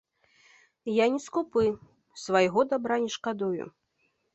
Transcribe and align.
Я 0.93 1.05
не 1.17 1.21
скупы, 1.27 1.67
свайго 2.25 2.59
дабра 2.73 2.95
не 3.09 3.17
шкадую. 3.21 3.73